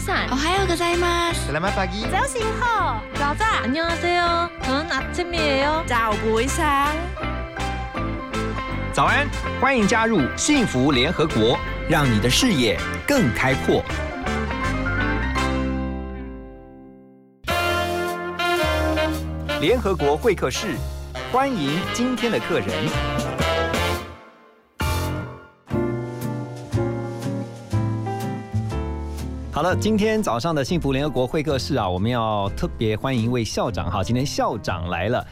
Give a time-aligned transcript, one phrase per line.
[0.32, 4.50] おはようございます Selamat pagi.早醒好，早早， 안녕하세요.
[4.62, 5.84] 저는 아침이에요.
[5.86, 6.94] 早不sáng。
[8.92, 9.28] 早安，
[9.60, 11.58] 欢迎加入幸福联合国，
[11.88, 13.84] 让你的视野更开阔。
[19.60, 20.68] 联合国会客室，
[21.30, 23.09] 欢迎今天的客人。
[29.61, 35.27] 好了，今天早上的幸福联合国会客室啊，我们要特别欢迎一位校长哈，今天校长来了，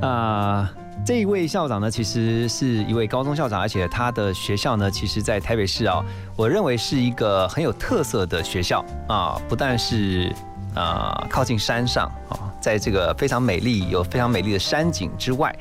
[0.00, 0.72] 啊、
[1.04, 6.02] 这一位校长呢，其实是一位高中校长，而且他的学校呢，其实在台北市啊，
[6.34, 10.34] 我认为是一个很有特色的学校啊，不但是
[10.74, 15.54] 啊靠近山上啊，在这个非常美丽、有非常美丽的山景之外，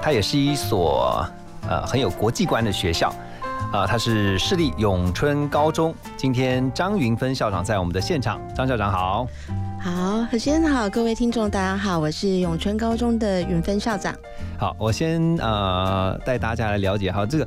[0.00, 1.26] 它也是一所
[1.68, 3.12] 呃很有国际观的学校。
[3.72, 5.94] 啊，他是市立永春高中。
[6.16, 9.26] 今天张云芬校长在我们的现场，张校长好。
[9.80, 14.14] 好，何先生好，各位听众大家好，我是永春高中的云芬校长。
[14.58, 17.46] 好，我先呃带大家来了解哈，这个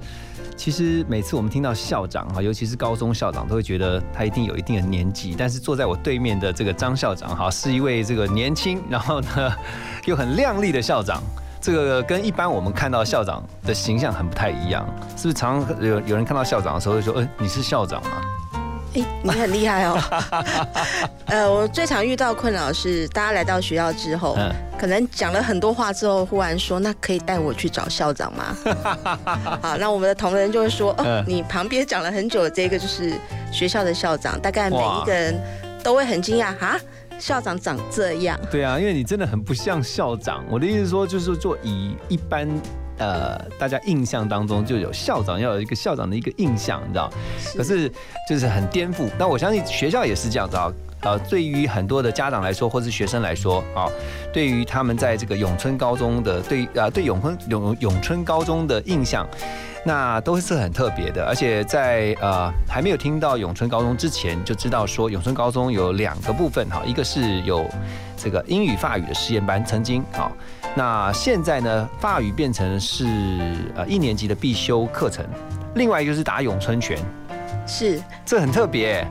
[0.55, 5.33] 其实每次我们听到校长哈，尤其是高中校长，都会觉得他一定有一定的年纪。
[5.37, 9.51] 但是坐在我对面的这个张校长哈，是一位这个年轻，然后呢
[10.05, 11.23] 又很靓丽的校长。
[11.61, 14.85] 这个跟一般我们看到校长的形象很不太一样，
[15.17, 15.33] 是不是？
[15.33, 18.21] 常常有有人看到校长的时候会说：“哎、你是校长吗
[18.95, 19.99] 哎，你很厉害哦。
[21.27, 28.55] 呃，我最常遇到困扰是，大家来到学校之后，嗯可能讲了很多话之后，忽然说：“那可以带我去找校长吗？”
[29.61, 33.13] 好，那我们的同仁就会说：“哦嗯，你旁边讲了很久的这个就是
[33.51, 35.37] 学校的校长，大概每一个人
[35.83, 36.79] 都会很惊讶啊，
[37.19, 40.43] 校长长这样。？”对啊，因为你真的很不像校长。
[40.49, 42.47] 我的意思说，就是做以一般
[42.97, 47.11] 呃大家印象当中就有校长要有一个校长的一个印象，你知道？
[47.55, 47.91] 可是
[48.27, 49.09] 就是很颠覆。
[49.17, 50.71] 那我相信学校也是这样子啊。
[51.01, 53.87] 呃，对于很多的家长来说，或是学生来说，啊，
[54.33, 59.25] 对于他们在这个永春高中的对呃对永春永永春高中的印象，
[59.85, 61.25] 那都是很特别的。
[61.25, 67.65] 而且在呃还没有听到永春高中之前，就知道说永春高中有两个部分哈，一个是有
[68.17, 70.31] 这个英语法语的实验班，曾经好，
[70.75, 73.05] 那现在呢法语变成是
[73.75, 75.25] 呃一年级的必修课程，
[75.75, 76.97] 另外一个是打咏春拳，
[77.65, 79.07] 是这很特别。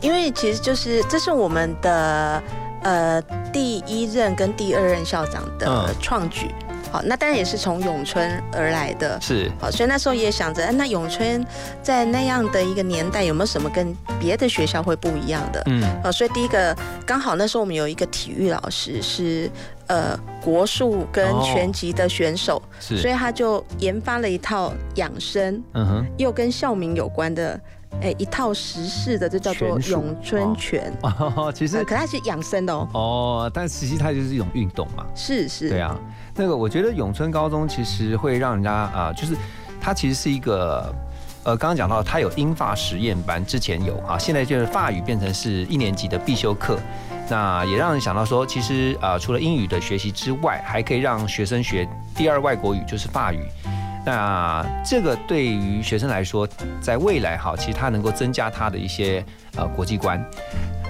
[0.00, 2.42] 因为其实就是这是我们的
[2.82, 3.20] 呃
[3.52, 6.54] 第一任跟第二任校长的嗯创举。
[6.90, 9.18] 好，那当然也是从永春而来的。
[9.20, 9.50] 是。
[9.60, 11.44] 好，所以那时候也想着，哎那永春
[11.82, 15.62] 在那样的一个年代有没有什么跟别的学校会不一样的？
[15.66, 15.82] 嗯。
[16.02, 19.50] 呃，所以第一个刚好那时候我们有一个体育老师是
[19.86, 21.42] 呃国术跟哦。
[21.44, 27.60] 拳击的选手，所是，以他就研发了一套养生嗯哼，又跟校名有关的，
[28.00, 30.92] 哎，一套时事的，这叫做咏春拳。
[31.02, 35.04] 哦， 其呃实可它是养生的哦，哦，但实际它就是一种运动嘛。
[35.14, 35.98] 是是，对啊，
[36.40, 39.36] 那个我觉得永春高中其实会让人家啊、就是
[39.78, 40.90] 它其实是一个。
[41.42, 46.78] 呃，刚刚讲到它有英法实验班，之前有啊，现在就是法语变成是一年级的必修课，
[47.30, 53.42] 那也让人想到说，其实啊、除了英语的学习之外，还可以让学生学第二外国语，就是法语。
[54.04, 56.46] 那这个对于学生来说，
[56.78, 59.24] 在未来哈，其实它能够增加他的一些
[59.56, 60.22] 呃国际观。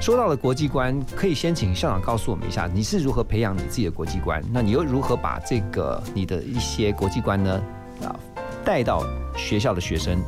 [0.00, 4.42] 说到了国际观，可以先请校长告诉我们一下，你是如何培养你自己的国际观？
[4.50, 7.62] 那你又如何把这个你的一些国际观呢
[8.02, 8.16] 啊
[8.64, 9.04] 带到
[9.36, 10.18] 学校的学生？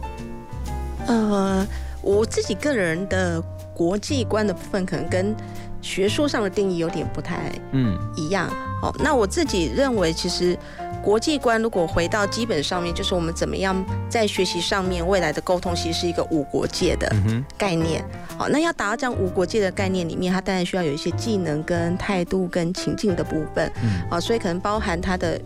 [1.06, 1.66] 呃，
[2.02, 3.40] 我自己个人的
[3.74, 5.34] 国际观的部分，可能跟
[5.82, 8.48] 学术上的定义有点不太嗯一样。
[8.82, 10.58] 哦，那我自己认为，其实
[11.02, 17.12] 国际观如果回到基本上面，就是我们怎么样在学习上面未来的沟通，其实是一个无国界的
[17.56, 18.04] 概念。
[18.36, 23.70] 好，那要达到这样无国界的概念里面，它当然需要有一些技能、跟态度、跟情境的部分。
[23.84, 25.40] 嗯好，所以可能包含他的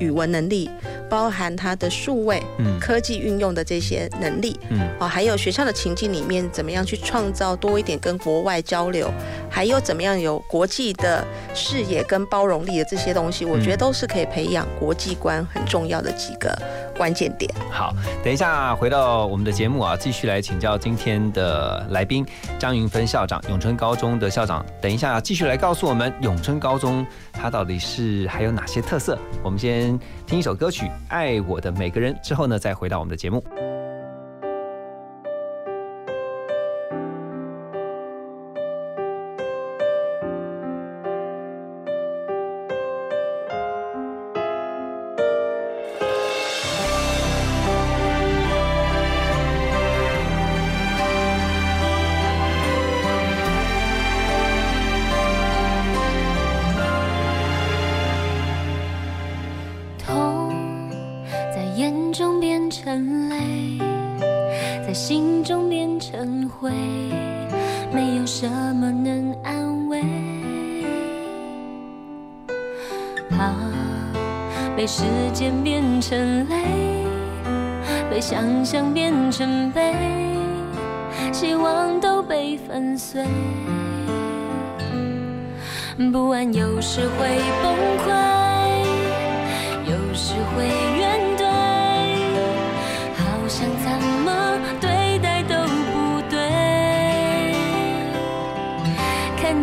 [0.00, 0.68] 语文能力，
[1.08, 4.58] 包含他的数位、嗯科技运用的这些能力。
[4.70, 9.12] 嗯哦，还有学校的情境里面，怎么样去创造多一点跟国外交流，
[9.48, 11.24] 还有怎么样有国际的
[11.54, 16.56] 视野跟包容力的这些东西，我觉得都是可以培养国际观很重要的几个
[16.96, 17.50] 关键点。
[17.70, 22.26] 好，等一下回到我们的节目啊，继续来请教今天的来宾
[22.58, 24.64] 张云芬校长，永春高中的校长。
[24.80, 29.18] 等一下继续来告诉我们永春高中它到底是还有哪些特色。
[29.42, 33.42] 我们先听一首歌曲《爱我的每个人》，之后呢再回到我们的节目。
[62.10, 63.78] 眼中变成泪
[64.84, 66.68] 在心中变成灰
[67.92, 70.02] 没有什么能安慰。
[73.28, 73.54] 怕
[74.76, 76.64] 被时间变成累
[78.10, 79.94] 被想象变成悲
[81.32, 83.24] 希望都被粉碎。
[86.12, 87.72] 不安有时会崩
[88.04, 88.39] 溃。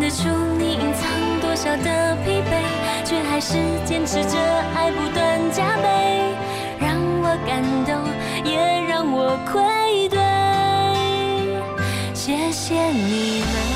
[0.08, 0.26] 看得出
[0.58, 1.06] 你隐藏
[1.38, 2.62] 多少的疲惫，
[3.04, 4.38] 却还是坚持着
[4.74, 6.34] 爱不断加倍，
[6.80, 7.94] 让我感动，
[8.42, 8.56] 也
[8.88, 10.18] 让我愧对。
[12.14, 13.67] 谢谢你们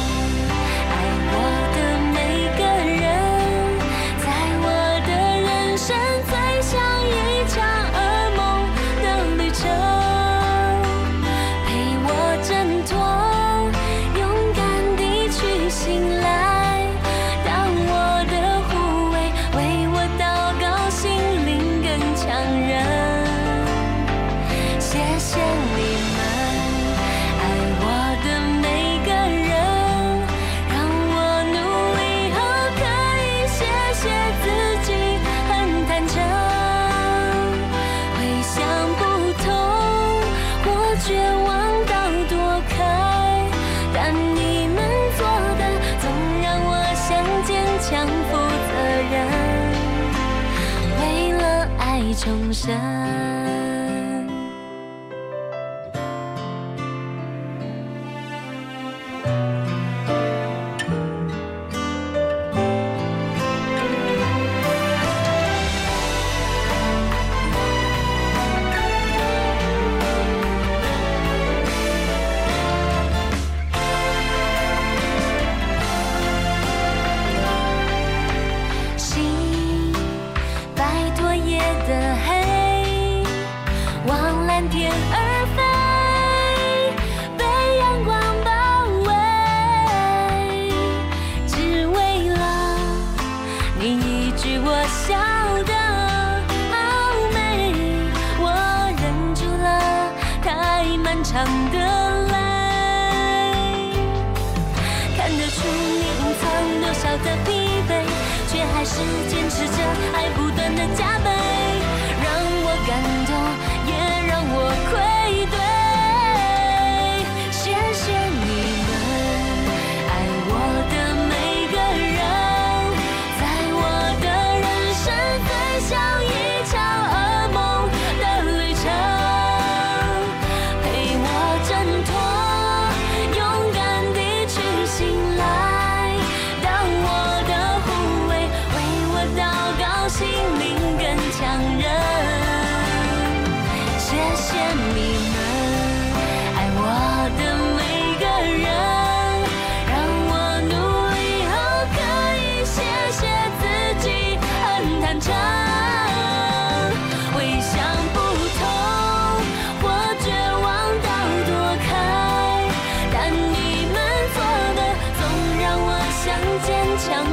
[166.59, 167.25] 坚强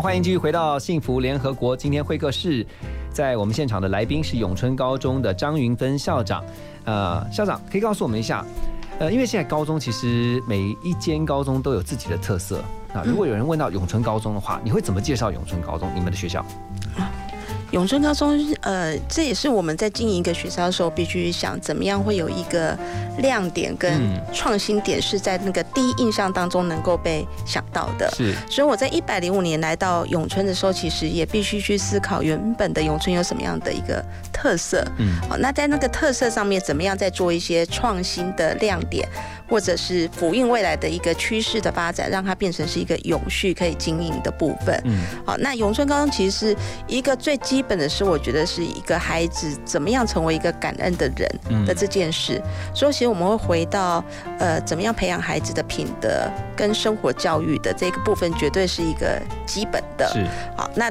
[0.00, 1.76] 欢迎继续回到幸福联合国。
[1.76, 2.66] 今天会客室，
[3.10, 6.42] 在我们现场的来宾是永春高中的张云芬校长。
[6.84, 8.42] 呃，校长可以告诉我们一下，
[8.98, 12.64] 呃，因为现在高中其实每一间高中都有自己的特色。
[12.94, 16.42] 那如果有人问到永春高中的话，你会怎么介绍永春高中你们的学校？
[17.70, 22.76] 永春高中，呃，这也是我们在经营一个学校的时候，必须想怎么样会有一个
[23.18, 28.10] 亮点跟嗯创新点，是在那个第一印象当中能够被想到的。
[28.10, 34.84] 是所以我在一百零五年来到永春的时候，其实也必须去思考原本的永春有什么样的一个特色。
[34.98, 39.08] 嗯好，那在那个特色上面，怎么样再做一些创新的亮点，
[39.50, 44.80] 或者是辅应未来的一个趋势的发展，让它变成是一个永续可以经营的部分。
[44.84, 52.40] 嗯好，那永春高中其实是一个最基本的是，我觉得是一个孩子怎么样成为一个感恩的人嗯的这件事。
[52.72, 54.04] 所以其实我们会回到
[54.38, 60.08] 呃，怎么样培养孩子的品德跟生活教育的这个部分，绝对是一个基本的。
[60.12, 60.24] 是
[60.56, 60.88] 好，那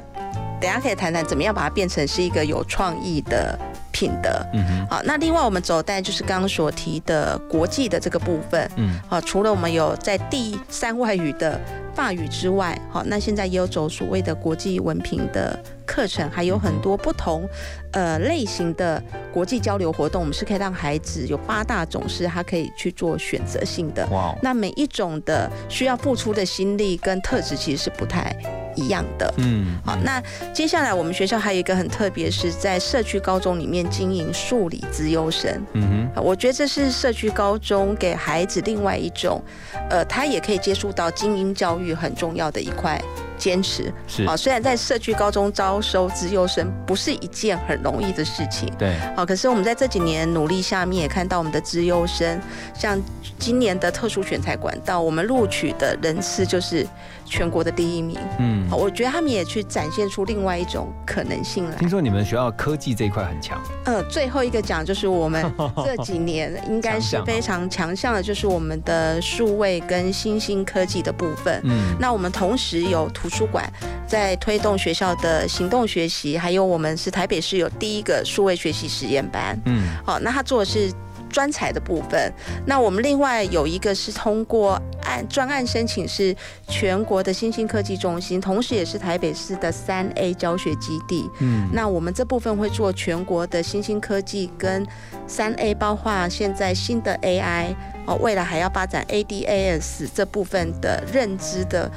[0.59, 3.57] 等一下可以谈谈怎么样把它变成是一个有创意的
[3.91, 4.29] 品德。
[4.53, 8.69] 嗯哼好，那另外我们走带就是刚刚所提的国际的这个部分。
[8.75, 11.59] 嗯好，除了我们有在第三外语的
[11.93, 17.47] 法语之外，好，那现在也有走所谓的国际文凭的课程，还有很多不同
[17.91, 19.01] 呃类型的
[19.33, 24.05] 国际交流活动，我们是可以让孩子有八大种是他可以去做选择性的。
[24.07, 28.33] 哇哦那每一种的需要付出的心力跟特质其实是不太
[28.79, 29.33] 一样的。
[29.37, 30.21] 嗯好，那
[30.53, 35.51] 接下来我们学校还有一个很特别，是在社区高中里面经营数理资优生。
[35.73, 39.41] 嗯我觉得这是社区高中给孩子另外一种，
[39.89, 42.99] 呃，他也可以接触到精英教育很重要的一块
[43.37, 43.83] 坚持。
[43.83, 52.41] 哼是啊，虽然在社区高中招收资优生不是一件很容易的事情，对好，可是我们在这几年努力下面也看到我们的资优生，
[52.73, 52.99] 像
[53.37, 56.85] 今年的特殊选材管道，我们录取的人次就是
[57.29, 58.17] 全国的第一名。
[58.39, 61.75] 嗯好，我觉得他们也去展现出另外一种可能性来。
[61.77, 65.43] 听说你们学校科技这一块很强，呃，最后一个奖就是我们
[65.85, 71.61] 这几年应该是非常强项的，就是我们的数位跟新兴科技的部分。
[71.63, 73.71] 嗯那我们同时有图书馆
[74.07, 79.59] 在推动学校的行动学习，还有我们是台北市有第一个数位学习实验班。
[79.65, 80.91] 嗯好，那他做的是
[81.29, 82.33] 专才的部分。
[82.65, 86.35] 那我们另外有一个是通过案专案申请，是
[86.67, 91.29] 全国的新兴科技中心，同时也是台北市的三 A 教学基地。
[91.39, 94.85] 嗯那我们这部分会做全国的新兴科技跟
[95.27, 101.89] 三 A，包括现在新的 AI 哦，未来还要发展 ADAS 这部分的认知的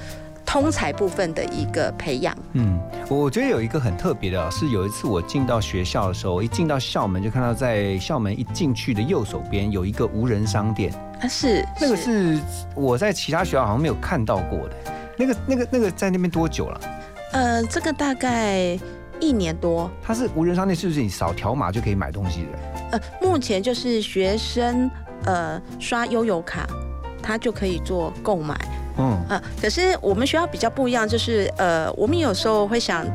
[0.52, 2.36] 通才部分的一个培养。
[2.52, 2.78] 嗯，
[3.08, 10.92] 我觉得有一个很特别的啊，是有一次我进到学校的时候，一进到校门就看到在校门一进去的右手边有一个无人商店，
[11.22, 12.38] 啊，是那个是
[12.74, 14.76] 我在其他学校好像没有看到过的。
[15.16, 16.80] 那个、那个、那个在那边多久了？
[17.32, 18.78] 呃，这个大概
[19.20, 19.90] 一年多。
[20.02, 22.98] 它是无人商店，是不是你扫条码就可以买东西的？
[22.98, 24.90] 呃，目前就是学生
[25.24, 26.66] 呃刷悠游卡，
[27.22, 28.54] 他就可以做购买。
[28.98, 29.18] 嗯。
[29.28, 33.06] 呃，可是我们学校比较不一样，就是呃，我们有时候会想，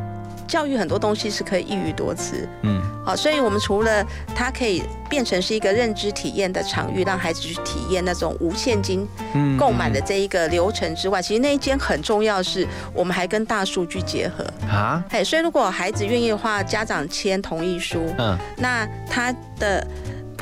[0.47, 2.47] 教育很多东西是可以一语多词。
[2.63, 2.81] 嗯。
[3.05, 4.05] 好，所以我们除了
[4.35, 14.43] 它可以变成是一个认知体验的场域，让孩子去体验那种无现金嗯购买的这一个流程之外，其实那一间很重要的是，我们还跟大数据结合。
[14.69, 18.37] 啊，嘿，所以如果孩子愿意的话，家长签同意书，嗯。
[18.57, 19.87] 那他的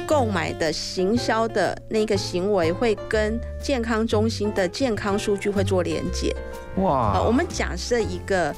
[0.08, 6.36] 购买的行销的那个行为会跟健康中心的健康数据会做连接。
[6.78, 8.54] 哇好，我们假设一个。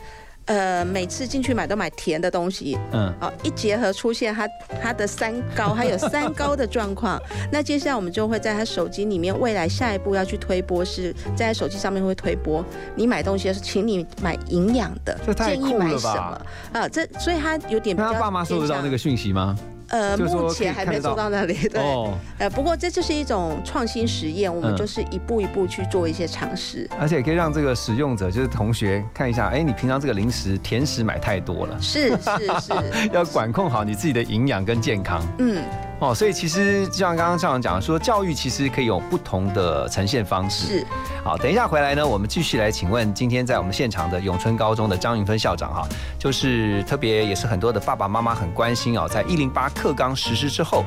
[0.48, 4.48] 呃，每次进去买都买甜的东西，嗯哦，一结合出现它
[4.82, 12.64] 它的三高，还有三高的状况， 那接下来我们就会在他手机里面，未来下一步要去推播是在手机上面会推播，
[12.96, 16.88] 你买东西的时候，请你买营养的建议买什么啊？
[16.88, 19.54] 这所以他有点比较那他爸妈收得到那个讯息吗？
[19.90, 24.78] 向呃，目前还没做到那里， 对，哦，呃，不过这就是一种创新实验，我们嗯。
[24.78, 26.88] 就是一步一步去做一些尝试。
[27.00, 32.16] 而且可以让这个使用者，就是同学看一下，哎，你平常这个零食、甜食买太多了，是是
[32.62, 35.22] 是， 要管控好你自己的营养跟健康。
[35.40, 35.64] 嗯，
[36.00, 40.68] 哦，所以其实就像刚刚校长讲的说，教育其实可以有不同的呈现方式。
[40.68, 40.88] 是
[41.24, 45.88] 好，等一下回来呢，我们继续来请问今天在我们现场的永春高中的张云芬校长哈，
[46.20, 50.86] 就是特别也是很多的爸爸妈妈很关心哦，在一零八课纲实施之后，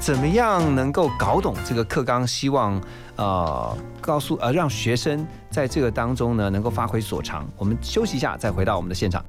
[0.00, 2.26] 怎么样能够搞懂这个课纲？
[2.26, 2.82] 希望
[3.14, 7.48] 呃告诉呃让学生在这个当中呢能够发挥所长。
[7.56, 9.24] 我们休息一下，再回到我们的现场。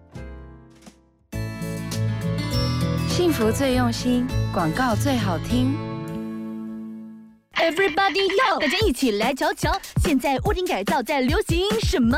[3.19, 5.75] 幸福最用心，广告最好听。
[7.53, 12.17] Everybody 要大家一起来瞧瞧，现在屋顶改造在流行什么？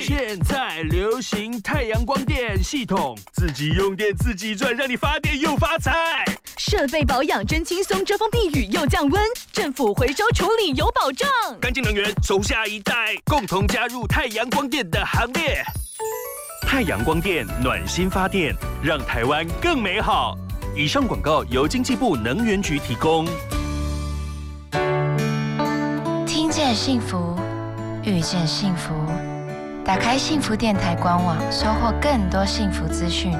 [0.00, 6.24] 现在流行太阳光电系统，自己用电自己赚，让你发电又发财。
[6.56, 9.22] 设备保养真轻松，遮风避雨又降温，
[9.52, 11.30] 政府回收处理有保障。
[11.60, 15.64] 干净能源，手下一代，共同加入太阳光电的行列。
[16.66, 20.36] 太阳光电暖心发电，让台湾更美好。
[20.74, 23.26] 以上广告由经济部能源局提供。
[26.26, 27.36] 听见幸福，
[28.02, 28.92] 遇见幸福。
[29.84, 33.32] 打开幸福电台官网，收获更多幸福资讯。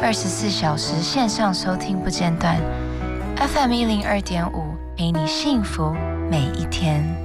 [0.00, 2.56] 二十四小时线上收听不间断
[3.36, 5.92] ，FM 一零二点五，陪你幸福
[6.30, 7.23] 每一天。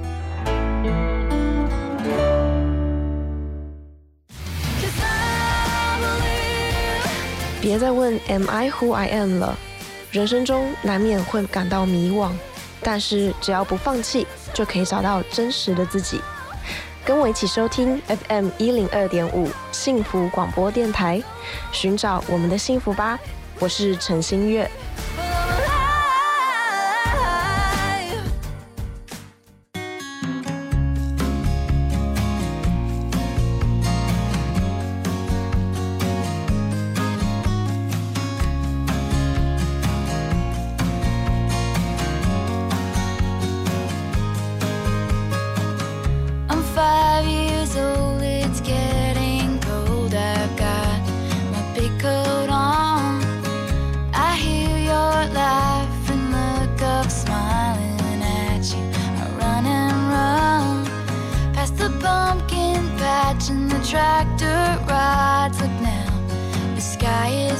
[7.60, 9.56] 别再问 Am I who I am 了。
[10.10, 12.30] 人生中难免会感到迷惘，
[12.82, 16.20] 但是只要不放弃，就可以找到真实的自己。
[17.04, 21.22] 跟我一起收听 FM 一零二点五幸福广播电台，
[21.70, 23.18] 寻找我们的幸福吧。
[23.58, 24.68] 我是陈新月。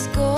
[0.00, 0.29] just go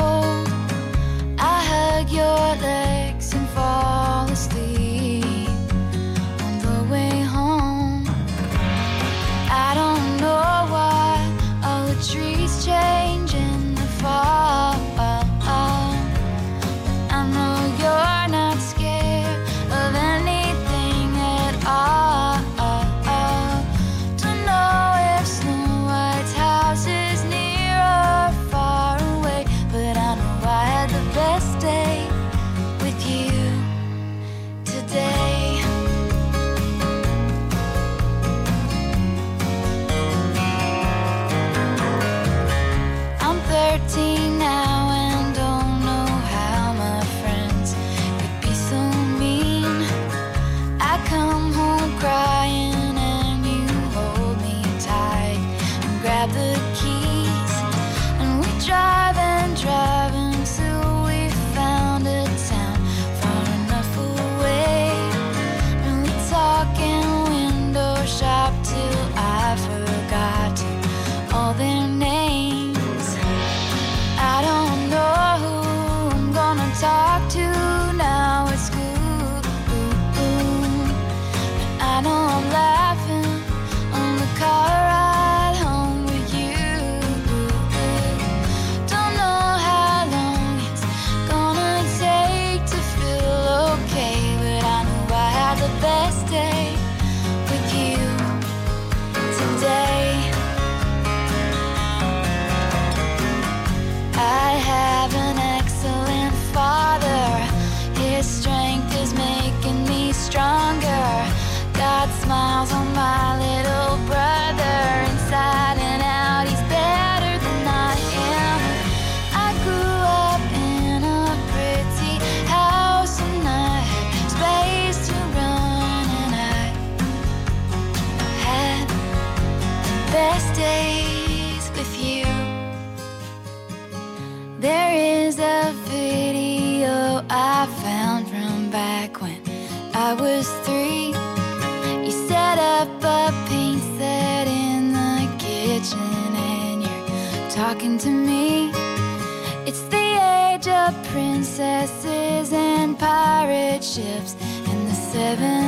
[153.93, 155.62] ships and the seven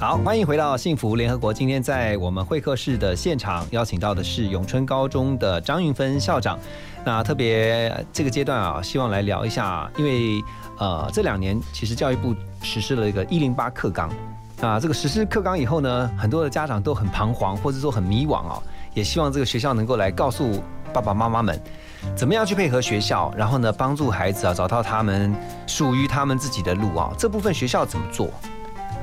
[0.00, 1.52] 好，欢迎回到幸福联合国。
[1.52, 6.58] 今天在我们会客室的现场，邀请到的是永春高中的张云芬校长。
[7.04, 10.42] 那特别这个阶段啊，希望来聊一下，因为
[10.78, 14.10] 呃这两年其实教育部实施了一个一零八课纲
[14.62, 18.58] 啊，这个实施课纲以后呢，很多的家长都很彷徨，或者说很迷惘啊，
[18.94, 20.62] 也希望这个学校能够来告诉
[20.94, 21.60] 爸爸妈妈们，
[22.16, 25.30] 怎么样去配合学校，然后呢，帮助孩子啊找到他们
[25.66, 27.12] 属于他们自己的路啊？
[27.18, 28.30] 这部分学校怎么做？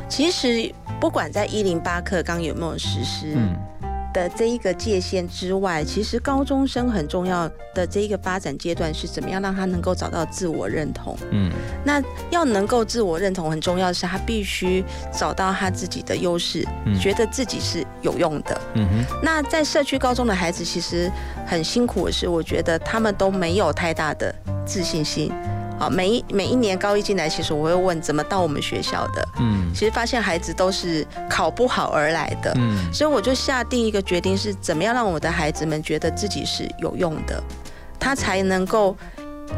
[0.10, 3.56] 其实不管在一零八课纲有没有实施，嗯
[4.14, 11.16] 的这一个界限之外，其实高中生很重要的这一个发展阶段是怎么样让他能够找到自我认同。
[11.30, 11.52] 嗯
[11.84, 18.60] 那要能够自我认同，很重要的是他必须找到他自己的优势，嗯觉得自己是有用的。
[18.74, 21.12] 嗯哼那在社区高中的孩子其实
[21.46, 24.34] 很辛苦的是，我觉得他们都没有太大的
[24.66, 25.32] 自信心。
[25.80, 32.52] 好，每一每一年高一进来，其实我会问怎么到我们学校的，嗯其实发现孩子都是考不好而来的。
[32.56, 37.42] 嗯所以我就下定一个决定，是怎么样让我的孩子们觉得自己是有用的，
[38.00, 38.96] 他才能够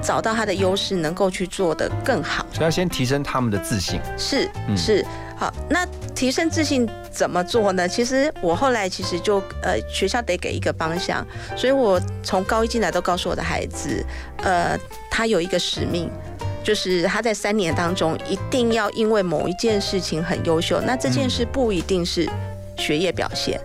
[0.02, 2.46] 找到他的优势，能够去做得更好。
[2.52, 4.00] 所以要先提升他们的自信。
[4.18, 5.06] 是嗯是，
[5.40, 7.88] 好，那提升自信怎么做呢？
[7.88, 11.26] 其实我后来其实就呃，学校得给一个方向，
[11.56, 14.06] 所以我从高一进来都告诉我的孩子，
[14.44, 14.78] 呃，
[15.10, 16.12] 他有一个使命。
[16.62, 22.30] 就是他在三年当中一定要因为某一件事情很优秀，那这件事不一定是
[22.78, 23.60] 学业表现，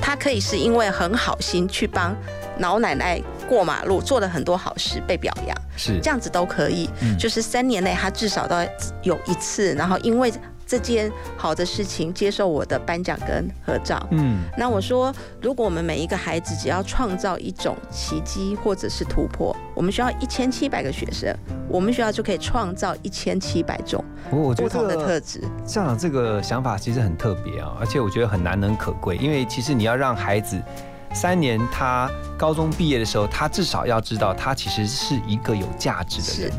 [0.00, 2.16] 他可以是因为很好心去帮
[2.60, 5.54] 老奶奶过马路，做了很多好事被表扬。
[5.76, 6.88] 是这样子都可以。
[7.02, 8.66] 嗯就是三年内他至少都要
[9.02, 10.32] 有一次，然后因为
[10.70, 14.00] 这件好的事情接受我的颁奖跟合照。
[14.12, 21.36] 嗯那我说，如果我们每一个孩子只要创造一种奇迹或者是突破，我们学校一千七百个学生，
[21.68, 25.42] 我们学校就可以创造一千七百种不同的特质。
[25.66, 30.56] 校长这个想法其实很特别啊，而且我觉得很难能可贵，因为其实你要让孩子
[31.12, 36.56] 三年他高中毕业的时候，他至少要知道他其实是一个有价值的人，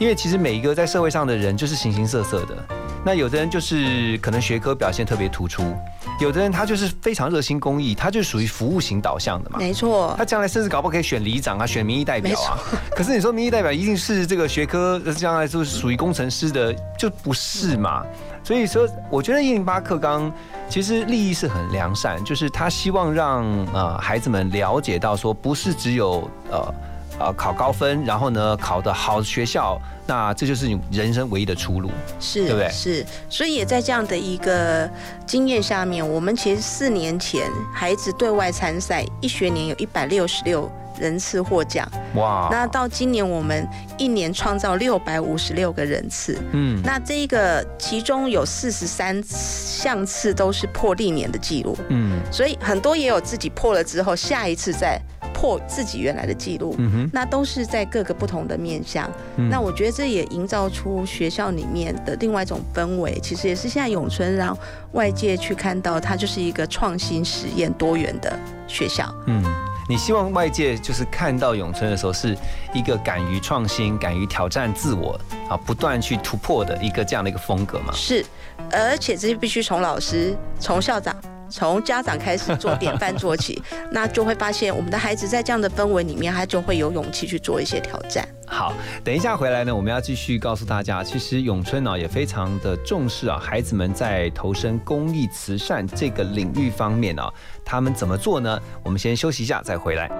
[0.00, 2.56] 因为其实每一个在社会上的人就是形形色色的。
[3.04, 5.74] 那有的人就是可能学科表现特别突出，
[6.20, 9.58] 有的人他就是非常热心公益，他就属于服务型导向的嘛。
[9.58, 12.58] 没错他，将来甚至搞不好可以选里长啊，选民意代表啊。
[12.94, 18.04] 可是你说民意代表一定是这个学科呃将来就是属于工程师的，就不是嘛？
[18.44, 20.32] 所以说，我觉得一零八课纲
[20.68, 26.74] 其实利益是很良善，就是他希望让呃孩子们了解到说，不是只有呃
[27.18, 31.90] 呃考高分，然后呢考的好的学校，那这就是你人生唯一的出路。
[32.18, 34.88] 是，对不对是，所以也在这样的一个
[35.26, 41.88] 经验下面，我们其实四年前孩子对外参赛，一学年有一百六十六人次获奖。
[42.14, 43.66] 哇，那到今年我们
[43.98, 46.80] 一年创造六百五十六个人次，嗯。
[46.84, 52.20] 那这一个其中有四十三项次都是破历年的记录，嗯。
[52.30, 55.00] 所以很多也有自己破了之后，下一次再
[55.32, 56.74] 破自己原来的记录。
[56.78, 59.48] 嗯哼，那都是在各个不同的面向，嗯。
[59.48, 64.56] 那我觉得这也营造出学校里面的另外一种氛围，其实也是现在永春让
[64.92, 69.12] 外界去看到它就是一个创新实验多元的学校。
[69.26, 69.42] 嗯，
[69.88, 72.36] 你希望外界就是看到永春的时候，是
[72.72, 75.18] 一个敢于创新、敢于挑战自我
[75.48, 77.92] 啊，不断去突破的一个这样的一个风格吗？
[77.92, 78.24] 是，
[78.70, 81.14] 而且这必须从老师、从校长、
[81.50, 88.26] 从家长开始做典范做起，那就会发现我们的孩子在这样的氛围里面，他就会有勇气去做一些挑战。
[88.52, 97.32] 好，等一下回来呢，我们要继续告诉大家，其实咏春呢也非常的重视啊，孩子们在投身公益慈善这个领域方面啊，
[97.64, 98.60] 他们怎么做呢？
[98.84, 100.10] 我们先休息一下，再回来。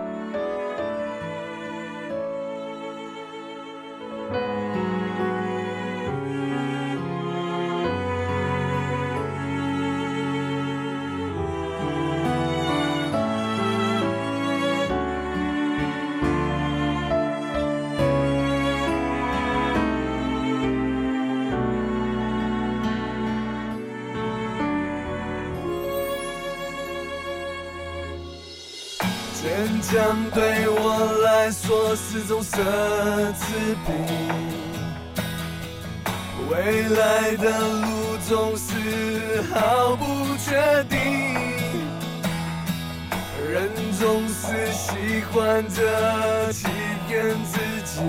[29.93, 32.57] 坚强对我来说是种奢
[33.35, 33.93] 侈品，
[36.49, 40.99] 未来的路总是毫不确定，
[43.51, 46.69] 人总是喜欢着欺
[47.07, 48.01] 骗自己，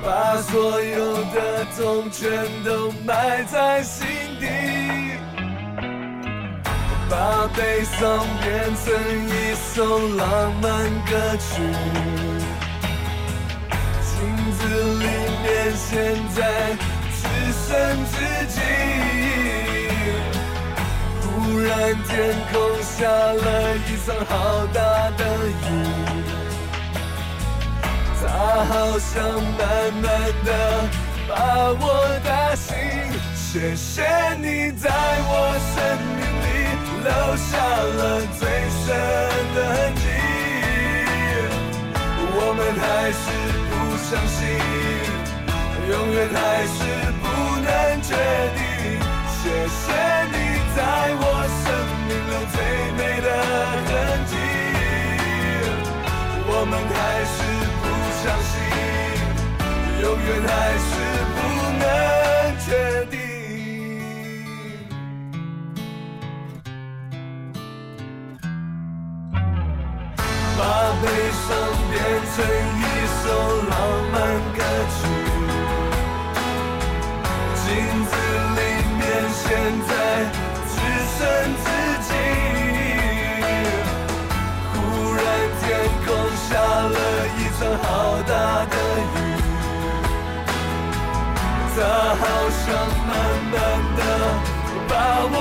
[0.00, 4.13] 把所有的痛全都埋在心。
[7.08, 8.84] 把悲伤变成
[9.28, 10.70] 一首浪漫
[11.04, 11.62] 歌曲，
[14.02, 14.12] 镜
[14.52, 14.60] 子
[14.98, 15.06] 里
[15.42, 15.92] 面现
[16.34, 16.38] 在
[17.12, 17.68] 只剩
[18.06, 18.12] 自
[18.48, 18.56] 己。
[21.22, 21.24] 忽
[21.60, 21.68] 然
[22.04, 22.12] 天
[22.52, 24.32] 空下了一场好
[24.72, 24.78] 大
[25.16, 25.62] 的雨，
[28.20, 28.24] 它
[28.64, 29.12] 好像
[29.58, 29.62] 慢
[30.02, 30.04] 慢
[30.44, 30.48] 的
[31.28, 31.32] 把
[31.80, 31.84] 我
[32.24, 32.74] 打醒。
[33.34, 34.02] 谢谢
[34.40, 35.32] 你在我
[35.74, 35.76] 生
[36.16, 36.20] 命
[37.04, 38.00] 留下了
[38.38, 38.48] 最
[38.80, 38.86] 深
[39.54, 40.02] 的痕迹
[42.36, 43.22] 我们还是
[43.68, 44.40] 不相信
[45.86, 46.80] 永远还是
[47.20, 47.22] 不
[47.60, 47.68] 能
[48.00, 48.08] 确
[48.56, 48.58] 定
[49.36, 49.82] 谢谢
[50.32, 50.36] 你
[50.74, 50.78] 在
[51.20, 51.22] 我
[51.60, 51.64] 生
[52.08, 52.56] 命留最
[52.96, 53.28] 美的
[53.84, 53.92] 痕
[54.24, 54.32] 迹
[56.48, 56.96] 我们还
[57.28, 57.36] 是
[57.82, 57.84] 不
[58.22, 58.54] 相信。
[60.04, 61.03] 永远还是
[71.44, 71.52] 悲伤
[71.90, 71.94] 变
[72.34, 72.36] 成
[72.80, 72.82] 一
[73.20, 73.24] 首
[73.68, 73.72] 浪
[74.12, 74.16] 漫
[74.56, 74.96] 歌曲，
[77.64, 77.68] 镜
[78.06, 78.12] 子
[78.56, 78.60] 里
[78.96, 79.42] 面现
[79.86, 79.90] 在
[80.70, 80.74] 只
[81.12, 81.20] 剩
[81.62, 81.66] 自
[82.00, 82.08] 己。
[84.72, 84.74] 忽
[85.12, 85.20] 然
[85.60, 85.62] 天
[86.06, 86.06] 空
[86.48, 86.96] 下了
[87.36, 87.88] 一场好
[88.26, 88.32] 大
[88.64, 88.74] 的
[89.14, 89.16] 雨，
[91.76, 91.78] 它
[92.20, 92.22] 好
[92.64, 92.64] 像
[93.06, 93.12] 慢
[93.52, 93.54] 慢
[93.96, 94.00] 的
[94.88, 94.92] 把
[95.30, 95.36] 我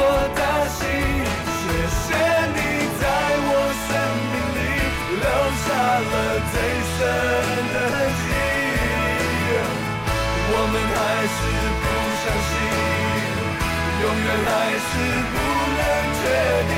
[14.45, 14.91] 还是
[15.31, 15.35] 不
[15.77, 15.81] 能
[16.19, 16.21] 确
[16.69, 16.73] 定。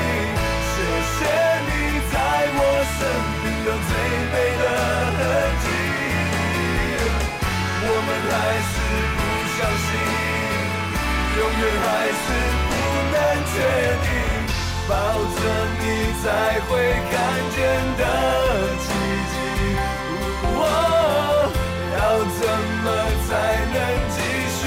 [0.72, 0.74] 谢
[1.16, 1.18] 谢
[1.66, 1.70] 你
[2.12, 2.14] 在
[2.58, 2.60] 我
[2.96, 2.98] 生
[3.42, 3.90] 命留最
[4.32, 4.64] 美的
[5.16, 5.20] 痕
[5.62, 5.66] 迹，
[7.82, 8.32] 我们还
[8.68, 8.74] 是
[9.16, 9.18] 不
[9.56, 9.88] 相信，
[11.38, 12.24] 永远还是
[12.68, 12.72] 不
[13.12, 13.14] 能
[13.52, 13.54] 确
[14.04, 14.08] 定。
[14.88, 15.38] 抱着
[15.80, 15.82] 你
[16.22, 16.24] 才
[16.68, 16.70] 会
[17.10, 17.12] 看
[17.56, 17.58] 见
[17.98, 18.00] 的
[18.78, 18.86] 奇
[19.32, 19.34] 迹。
[21.98, 22.40] 要怎
[22.84, 22.86] 么
[23.26, 23.28] 才
[23.72, 23.76] 能
[24.14, 24.16] 继
[24.56, 24.60] 续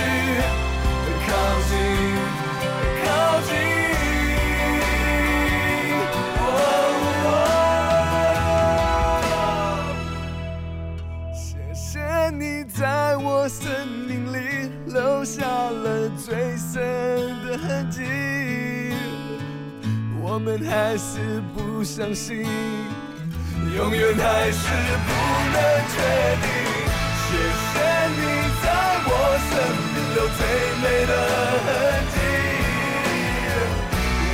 [1.25, 1.27] 靠
[1.69, 1.71] 近，
[12.31, 13.65] 你在我生
[14.07, 16.75] 命里留下了最深
[17.45, 18.01] 的痕迹。
[20.21, 22.45] 我们还是不相信，
[23.75, 24.59] 永远还是
[25.05, 25.09] 不
[25.53, 25.57] 能
[25.89, 25.95] 确
[26.41, 26.47] 定。
[27.25, 27.73] 谢谢
[28.15, 28.21] 你
[28.61, 28.65] 在
[29.05, 29.11] 我
[29.49, 29.51] 生
[29.93, 30.39] 命留最
[30.81, 31.13] 美的
[31.65, 31.67] 痕
[32.13, 32.15] 迹，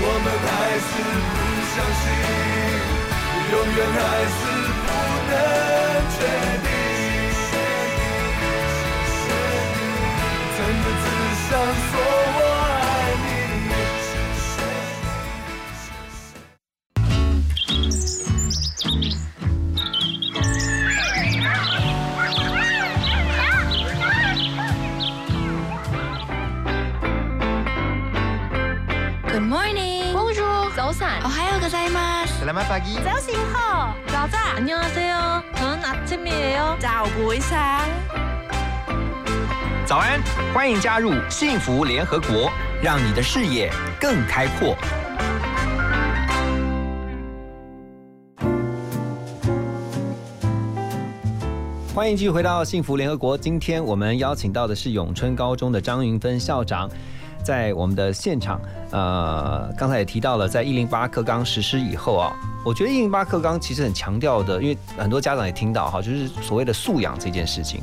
[0.02, 0.48] 我们还
[0.84, 0.88] 是
[1.32, 1.34] 不
[1.74, 2.04] 相信，
[3.52, 3.98] 永远还
[4.36, 4.38] 是
[4.84, 4.88] 不
[5.32, 5.34] 能
[6.12, 6.18] 确
[6.60, 6.65] 定。
[32.45, 37.81] Selamat pagi.早醒好，早早，안녕하세요，저는아침이에요， 早不会sáng。
[39.87, 40.21] 早安，
[40.53, 42.53] 欢迎加入幸福联合国，
[42.83, 44.77] 让你的视野更开阔。
[51.95, 53.37] 欢迎继续回到幸福联合国。
[53.37, 56.89] 今天我们邀请到的是永春高中的张云芬校长，
[57.46, 58.60] 在我们的现场。
[58.92, 62.34] 呃，刚才也提到了，在一零八课纲实施以后啊，
[62.66, 67.80] 我觉得一零八课纲其实很强调的，因为很多家长也听到哈，就是所谓的素养这件事情。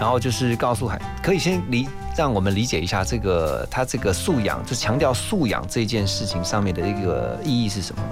[0.00, 8.08] 然后就是告诉孩，可以先理让我们理解一下这个他这个素养，就强调素养这件事情上面的一个意义是什么吗？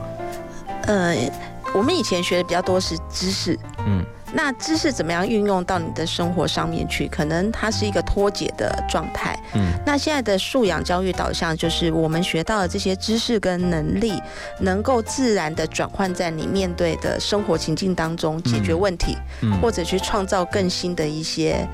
[0.84, 1.16] 呃，
[1.74, 7.06] 我们以前学的比较多是知识，嗯那知识怎么样运用到你的生活上面去？
[7.08, 9.38] 可能它是一个脱节的状态。
[9.54, 14.20] 嗯那现在的素养教育导向，就是我们学到的这些知识跟能力，
[14.60, 21.66] 能够自然的转换在你面对的生活情境当中，解决问题，嗯或者去创造更新的一些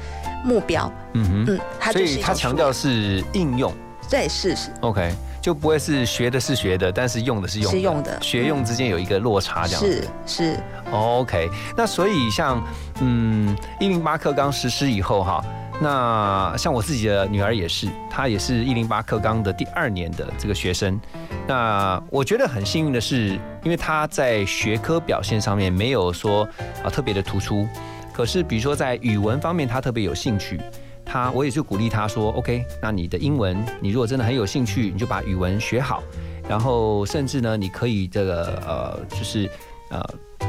[0.42, 0.90] 目标。
[1.12, 3.72] 嗯哼，嗯，它所以就是一种他强调是应用
[4.10, 5.12] 对，是是，OK，
[5.48, 10.06] 就不会是学的是学的，但是用的是用是用的学用之间有一个落差这样子。
[10.26, 12.62] 是是，OK，那所以像
[13.00, 15.42] 嗯一零八课纲实施以后哈，
[15.80, 21.00] 那像我自己的女儿也是，她也是一零八课纲的第二年的这个学生。
[21.46, 23.28] 那我觉得很幸运的是，
[23.62, 26.46] 因为她在学科表现上面没有说
[26.84, 27.66] 啊特别的突出，
[28.12, 30.60] 可是比如说在语文方面她特别有兴趣。
[31.08, 36.02] 他我也就鼓励他说，OK，那你的英文，你如果真的很有兴趣，你就把语文学好，
[36.46, 39.48] 然后甚至呢，你可以这个呃，就是
[39.88, 40.04] 呃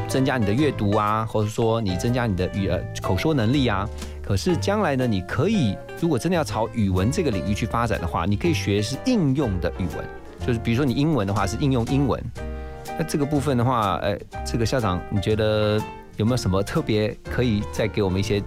[0.10, 3.88] 增加你的阅读啊，或者说你增加你的语呃口说能力啊。
[4.22, 10.06] 可是将来呢，你可以如果真的要朝语文这个领域去发展的话，你可以学是应用的语文，
[10.46, 12.22] 就是比如说你英文的话是应用英文。
[12.98, 15.82] 那这个部分的话，呃，这个校长你觉得
[16.18, 18.44] 有没有什么特别可以再给我们一些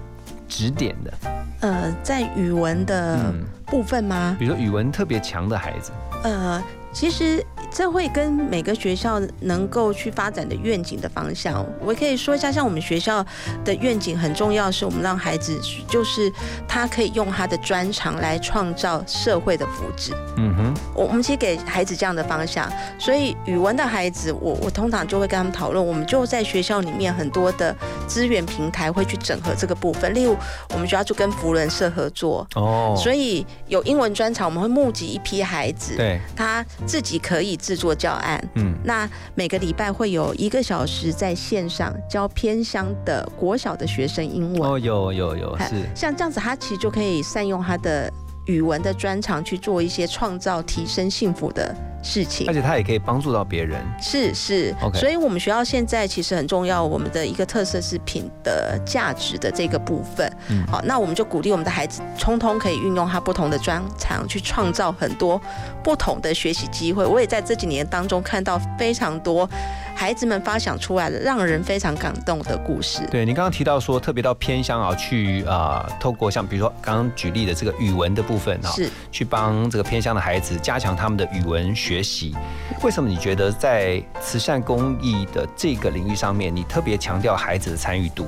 [0.52, 1.12] 指点的？
[1.60, 4.36] 呃，在语文的嗯部分吗？
[4.38, 5.92] 比如说语文特别强的孩子，
[6.24, 13.24] 呃，其实这会跟每个学校能够去发展的愿景的方向，我可以说一下，像我们学校
[13.64, 16.30] 的愿景很重要，是我们让孩子就是
[16.68, 20.12] 他可以用他的专长来创造社会的福祉。
[20.36, 27.74] 嗯哼，我我们其实给孩子这样的方向，所以语文的孩子，我我通常就会跟他们讨论，我们就在学校里面很多的
[28.06, 30.36] 资源平台会去整合这个部分，例如
[30.74, 38.42] 我们学校就跟福伦社合作，哦，所以有英文专场，我们会募集一批孩子，对，他自己可以制作教案。
[38.54, 44.70] 嗯，那每个礼拜会有一个小时在线上教偏乡的国小的学生英文。
[44.70, 48.12] 哦，有有有哎是，像这样子，他其实就可以善用他的
[48.46, 52.52] 语文的专长去做一些创造、提升幸福的事情而。
[52.54, 53.80] 且它也可以帮助到别人。
[54.00, 60.30] 是是 OK 所以我们学校现在其实很重要，我们的一个特色是品的价值的这个部分。
[60.48, 65.40] 嗯好，那我们就鼓励我们的孩子，通通可以运用他不同的专长，去创造很多
[65.82, 67.06] 不同的学习机会。
[67.06, 69.48] 我也在这几年当中看到非常多
[69.94, 73.00] 孩子们发想出来的让人非常感动的故事。
[73.10, 82.34] 对你刚刚提到说，特别到偏乡啊，去啊、呃透过像比如说刚刚举例的这个语文的部分啊，是去帮这个偏乡的孩子加强他们的语文学习。
[82.82, 88.26] 为什么你觉得在慈善公益的这个领域上面，你特别强调孩子的参与度？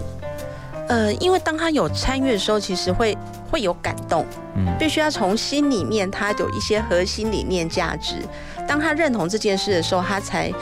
[0.86, 3.16] 呃，因为当他有参与的时候，其实会
[3.50, 8.16] 会有感动，嗯，必须要从心里面，他有一些核心理念价值。
[8.68, 10.52] 当他认同这件事的时候，他才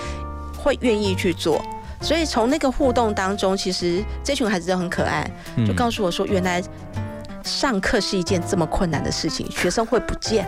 [0.63, 1.61] 会愿意去做。
[2.01, 5.67] 所以从那个互动当中，其实这群孩子都很可爱，嗯。
[5.67, 6.63] 就告诉我说，原来
[7.45, 10.47] 上课是一件这么困难的事情， 学生会不见，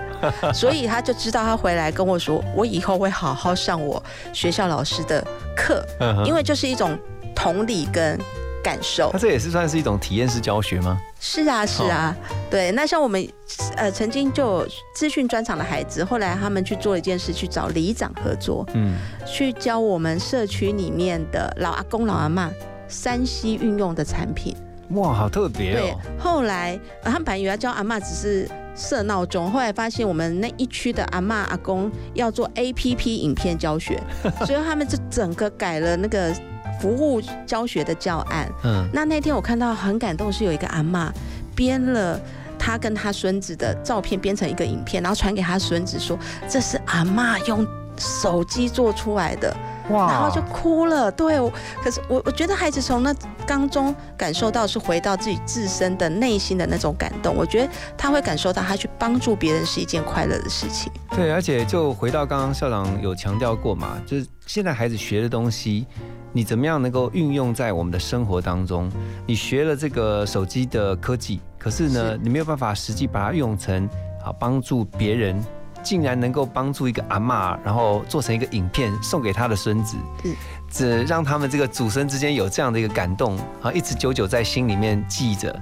[0.53, 5.25] 所以他就知道他回来跟我说，我以后会好好上我学校老师的
[5.57, 5.85] 课，
[6.25, 6.99] 因为就是一种
[7.35, 8.19] 同理跟
[8.65, 9.19] 感受那。
[9.19, 10.99] 这也是算是一种体验式教学吗？
[11.21, 12.17] 是啊，是啊，
[12.51, 12.73] 对。
[12.73, 13.29] 那像我们
[13.77, 18.97] 呃曾经就有资讯专场的孩子，后来他们去做一件事，去找里长合作，嗯，
[19.27, 22.51] 去教我们社区里面的老阿公、老阿妈
[22.89, 24.57] 山西运用的产品。
[24.91, 33.99] 哇，好特别对哦。，后来、呃他们本来以为要教阿妈只是设闹钟，后来发现我们那一区的阿妈阿公要做 A P P 影片教学，
[34.45, 36.35] 所以他们就整个改了那个
[36.81, 38.51] 服务教学的教案。
[38.63, 41.13] 嗯，那那天我看到很感动，是有一个阿妈
[41.55, 42.21] 编了
[42.59, 49.57] 她跟她孙子的照片，编成一个影片，然后传给她孙子说这是阿妈用手机做出来的，
[49.91, 51.11] 哇然后就哭了。
[51.11, 53.15] 对，我可是我我觉得孩子从那
[53.47, 60.91] 当中感受到是回到自己自身的内心的那种感动，我觉得他会感受到他去帮助别人是一件快乐的事情。
[61.11, 65.87] 对，而且就回到刚刚校长有强调过嘛，就是现在孩子学的东西，
[66.33, 68.91] 你怎么样能够运用在我们的生活当中？
[69.27, 73.89] 你学了这个手机的科技，可是呢，是你没有办法实际把它用成
[74.25, 75.45] 啊帮助别人，
[75.85, 80.35] 竟然能够帮助一个阿嬷，然后做成一个影片送给他的孙子，嗯
[80.69, 85.55] 只让他们这个祖孙之间有这样的一个感动啊，一直久久在心里面记着。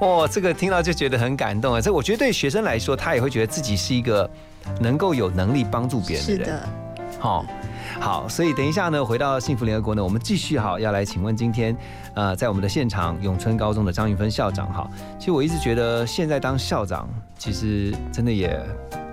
[0.00, 1.80] 哇，这个听到就觉得很感动啊！
[1.80, 4.28] 这我觉得对学生来说，他也会觉得自己是一个
[4.80, 6.44] 能够有能力帮助别人的人。
[6.44, 6.68] 是的，
[7.18, 7.44] 好、
[8.00, 11.76] 好，所以等一下呢，回到幸福联合国呢，我们继续哈，要来请问今天
[12.14, 14.88] 呃，在我们的现场，永春高中的张云芬校长哈。
[15.18, 18.60] 其实我一直觉得现在当校长，其实真的也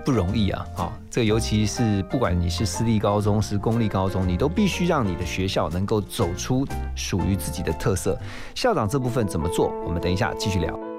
[0.06, 0.66] 不容易啊。
[0.76, 6.64] 啊、这个尤其是不管你是私立高中是公立高中，你都必须让你的学校能够走出
[6.94, 8.16] 属于自己的特色。
[8.54, 9.72] 校长这部分怎么做？
[9.84, 10.95] 我们等一下继续聊。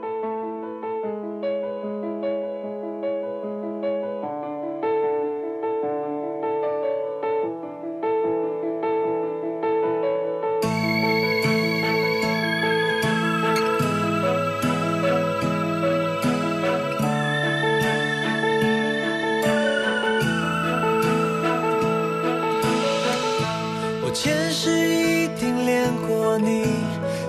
[24.08, 26.66] 我前世一定恋过你，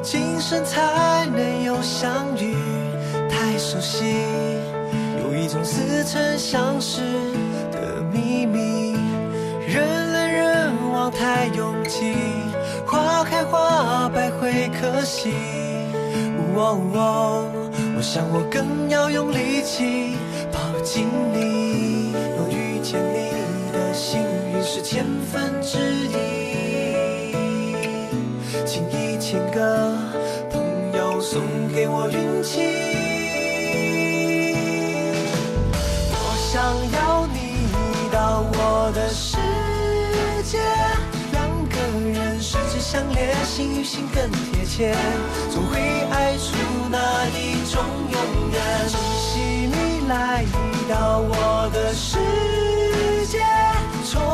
[0.00, 2.54] 今生才能有相遇。
[3.28, 4.14] 太熟悉，
[5.20, 7.00] 有一种似曾相识
[7.72, 8.94] 的秘密。
[9.66, 12.14] 人来人往太拥挤，
[12.86, 15.32] 花开花败会可惜。
[16.54, 17.44] 哦哦，
[17.96, 20.16] 我想我更要用力气
[20.52, 22.12] 抱紧你。
[22.36, 23.32] 若遇见你
[23.72, 24.20] 的幸
[24.52, 26.37] 运是千分之一，
[31.90, 32.60] 我运气。
[36.12, 36.22] 我
[36.52, 36.52] 想
[36.92, 37.36] 要你
[38.12, 39.36] 到我的世
[40.44, 40.58] 界，
[41.32, 41.36] 两
[41.68, 41.76] 个
[42.10, 44.94] 人十指相连，心与心更贴切，
[45.50, 45.78] 总会
[46.10, 46.54] 爱出
[46.90, 47.82] 那一种
[48.12, 48.16] 永
[48.52, 48.56] 远。
[48.88, 50.44] 珍惜你来
[50.88, 52.57] 到我的世界，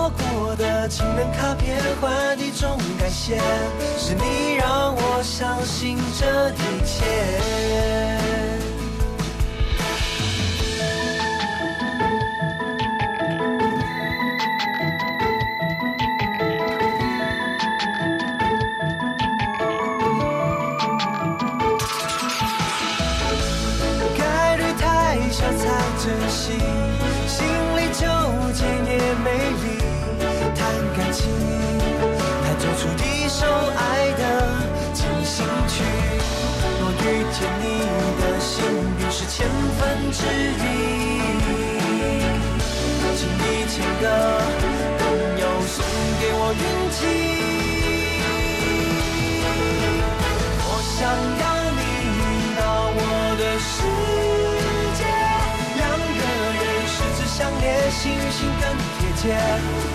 [0.04, 0.54] 错过
[0.86, 3.38] 情人卡片换一种感谢，
[3.98, 8.23] 是你让我相信这一切。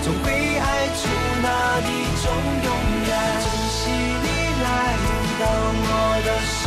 [0.03, 0.25] 总会
[0.57, 0.65] 爱
[0.97, 1.01] 出
[1.43, 1.47] 那
[1.86, 1.88] 一
[2.23, 2.25] 种
[2.65, 2.67] 永
[3.05, 3.09] 远。
[3.43, 4.27] 珍惜你
[4.63, 4.65] 来
[5.39, 5.43] 到
[5.86, 5.88] 我
[6.25, 6.57] 的世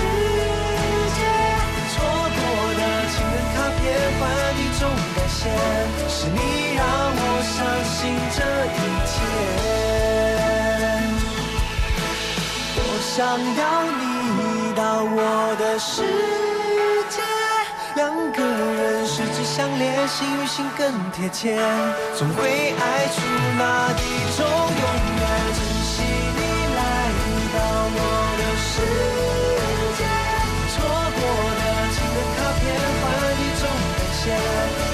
[1.17, 1.21] 界，
[1.93, 1.95] 错
[2.39, 2.41] 过
[2.79, 3.83] 的情人卡片
[4.19, 4.23] 换
[4.55, 4.81] 一种
[5.17, 5.41] 感谢，
[6.09, 6.39] 是你
[6.77, 6.81] 让
[7.19, 7.55] 我相
[7.85, 7.93] 信
[8.31, 8.39] 这
[8.79, 9.13] 一切。
[12.79, 13.19] 我想
[13.59, 13.63] 要
[13.99, 15.19] 你到我
[15.59, 16.42] 的世界，
[18.03, 21.57] 两个人十指相连，心与心更贴切，
[22.19, 23.23] 总会爱出
[23.57, 23.97] 那一
[24.37, 24.85] 种永
[25.21, 25.25] 远。
[25.55, 26.41] 珍惜你
[26.75, 26.81] 来
[27.55, 27.57] 到
[27.95, 27.99] 我
[28.39, 28.71] 的世
[29.99, 30.03] 界，
[30.73, 30.75] 错
[31.15, 31.23] 过
[31.61, 31.63] 的
[31.95, 32.61] 情人卡片
[32.99, 33.03] 换
[33.39, 33.63] 一种
[33.95, 34.21] 感谢，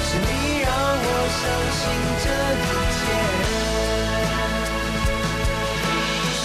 [0.04, 0.30] 是你
[0.60, 0.68] 让
[1.00, 1.40] 我相
[1.72, 1.80] 信
[2.20, 2.26] 这
[2.60, 3.00] 一切。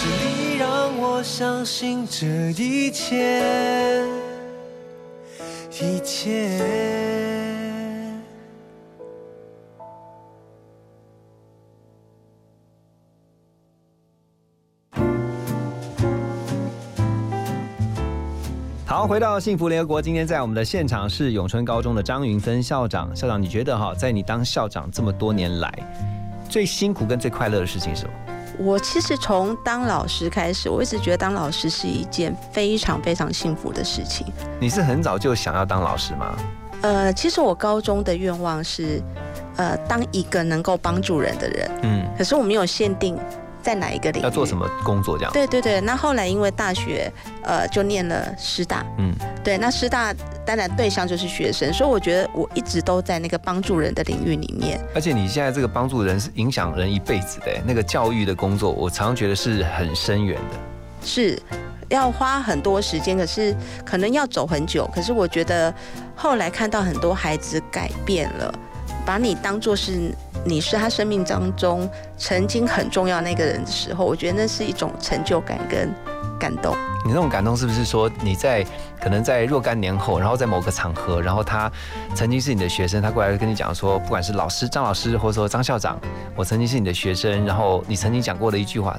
[0.22, 0.24] 你
[0.56, 0.64] 让
[0.96, 2.16] 我相信这
[2.58, 3.12] 一切，
[5.80, 6.50] 一切。
[18.86, 23.14] 好，回到幸福联合国，今天在我们的现场是永春高中的张云芬校长。
[23.16, 25.74] 校长，你觉得哈，在你当校长这么多年来，
[26.48, 28.12] 最辛苦跟最快乐的事情是什么？
[28.58, 34.26] 我其实从当老师开始，我一直觉得当老师是一件非常非常幸福的事情。
[34.60, 36.36] 你是很早就想要当老师吗？
[36.82, 39.02] 呃，其实我高中的愿望是，
[39.56, 41.70] 呃，当一个能够帮助人的人。
[41.82, 43.18] 嗯，可是我没有限定
[43.64, 44.24] 在哪一个领域。
[44.24, 45.32] 要做什么工作这样？
[45.32, 47.10] 对对对，那后来因为大学，
[47.42, 48.84] 呃，就念了师大。
[48.98, 54.78] 嗯，对，那师大当然对象就是学生，所以我觉得我一直都在那个帮助人的领域里面。
[54.94, 60.58] 而且你现在这个帮助人是影响人一辈子的，那个教育的工作，我常常觉得是很深远的。
[61.02, 61.40] 是
[61.88, 63.54] 要花很多时间，可是
[63.84, 64.88] 可能要走很久。
[64.94, 65.72] 可是我觉得
[66.14, 68.52] 后来看到很多孩子改变了，
[69.06, 70.10] 把你当做是
[70.44, 71.88] 你是他生命当中
[72.18, 75.88] 曾经很重要那个人的时候，我觉得那是一种成就感跟
[76.38, 76.76] 感动。
[77.04, 78.64] 你那种感动是不是说你在
[78.98, 81.70] 可能在若干年后，然后在某个场合，然后他
[82.14, 86.00] 曾经是你的学生，他过来跟你讲说，不管是老师张老师，或者说张校长，
[86.34, 88.98] 我曾经是你的学生，然后你曾经讲过的一句话，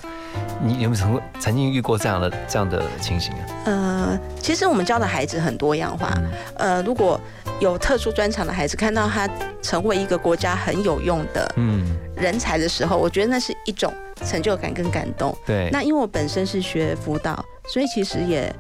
[0.61, 3.39] 你有没有曾曾经遇过这样的这样的情形啊？
[3.65, 6.13] 呃，其实我们教的孩子很多样化。
[6.17, 7.19] 嗯呃，如果
[7.59, 9.28] 有特殊专长的孩子，看到他
[9.63, 13.91] 成为一个国家很有用的嗯，人才的时候，我觉得那是一种
[14.26, 15.38] 成就感跟感动。
[15.45, 18.53] 对，那因为我本身是学辅导，所以其实也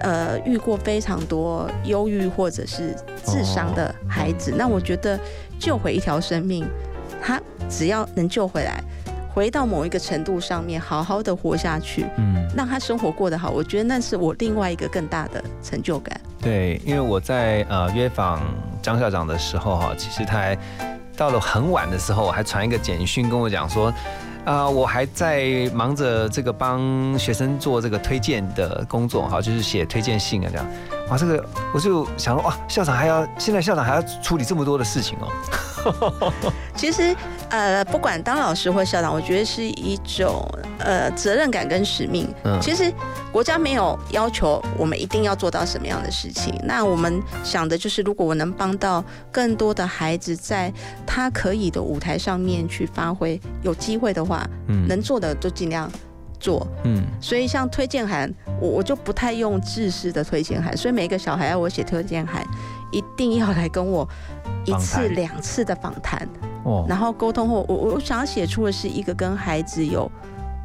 [0.00, 2.94] 呃遇过非常多忧郁或者是
[3.24, 4.52] 智商的孩子。
[4.56, 5.18] 那我觉得
[5.58, 6.66] 救回一条生命，
[7.22, 8.82] 他只要能救回来，
[9.32, 16.20] 回到某一个程度上面，好好的活下去，嗯，让他生活过得好，我觉得那是我另外一个更大的成就感。
[16.40, 18.42] 对，因为我在呃约访
[18.82, 20.58] 张校长的时候哈，其实他还
[21.16, 23.92] 到了很晚的时候，还传一个简讯跟我讲说。
[24.44, 30.66] 啊、我还在忙着这个帮学生做这个推荐的工作哈，就是写推荐信啊这样。
[31.12, 31.44] 哇，这个
[31.74, 36.32] 我就想说哇，校长还要现在校长还要处理这么多的事情哦。
[36.74, 37.14] 其实，
[37.50, 40.48] 呃，不管当老师或校长，我觉得是一种
[40.78, 42.32] 呃责任感跟使命。
[42.44, 42.90] 嗯其实
[43.30, 50.72] 国家没有要求我们一定要做到什么样的事情，那我们想的就是，如果我能帮到更多的孩子在
[51.06, 55.90] 他可以的舞台上面去发挥，有机会的话，嗯能做的就尽量
[56.42, 56.66] 做。
[56.84, 58.28] 嗯所以像推荐函，
[58.60, 62.44] 我我就不太用制式的推荐函，所以每一个小孩要我写推荐函，
[62.90, 64.06] 一定要来跟我
[64.66, 66.28] 一次两次的访谈。
[66.64, 70.10] 哦然后沟通后，我我我想要写出的是一个跟孩子有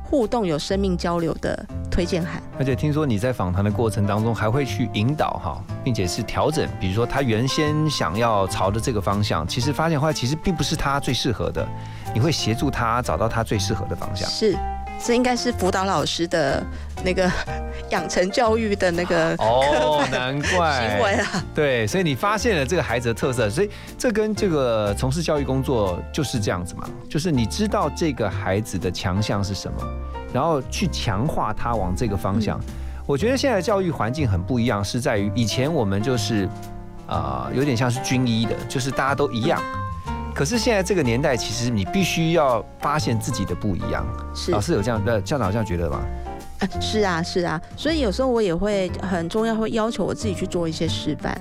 [0.03, 2.41] 互动、有生命交流的推荐函。
[2.59, 11.67] 而且听说你在访谈的过程当中还会去引导哈，并且是调整，比如说他原先想要朝着这个方向，其实发现后来其实并不是他最适合的，
[12.13, 14.30] 你会协助他找到他最适合的方向。
[14.30, 14.55] 是，
[15.03, 16.65] 这应该是辅导老师的
[17.03, 17.29] 那个
[17.91, 21.43] 养成教育的那个哦难怪行为啊。
[21.53, 29.77] 对，所以你发现了这个孩子的特色，所以这跟这个从事教育工作就是这样子嘛，就是你知道这个孩子的强项是什么，
[30.33, 32.59] 然后去强化他往这个方向。
[33.05, 36.47] 我觉得现在的教育环境很不一样，是在于以前我们就是
[37.07, 39.61] 啊、有点像是军医的，就是大家都一样。
[40.38, 44.05] 可是现在这个年代，其实你必须要发现自己的不一样。
[44.35, 46.05] 是老师有这样的校长有这样觉得吗？
[46.59, 51.35] 啊是啊，是啊，所以有时候我也会很重要，会要求我自己去做一些示范。